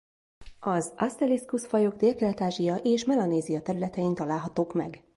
Az 0.59 0.93
Aselliscus-fajok 0.97 1.95
Délkelet-Ázsia 1.95 2.75
és 2.75 3.05
Melanézia 3.05 3.61
területein 3.61 4.13
találhatók 4.15 4.73
meg. 4.73 5.03